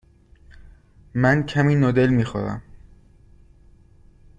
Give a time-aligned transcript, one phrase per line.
[1.15, 2.61] من کمی نودل می خورم.